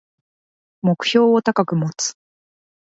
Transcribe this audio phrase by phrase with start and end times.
[0.81, 2.17] 目標を高く持つ